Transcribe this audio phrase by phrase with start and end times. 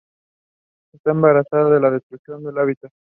[0.93, 2.91] Está amenazada por la Destrucción de hábitat.